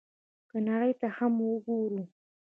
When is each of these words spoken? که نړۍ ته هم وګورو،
که 0.49 0.57
نړۍ 0.67 0.93
ته 1.01 1.07
هم 1.17 1.33
وګورو، 1.49 2.01